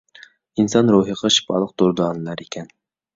[0.61, 2.73] ئىنسان روھىغا شىپالىق دۇردانىلەر ئىكەن.